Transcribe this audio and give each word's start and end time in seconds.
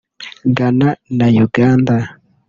Ghana 0.57 0.89
na 1.17 1.25
Uganda 1.45 1.95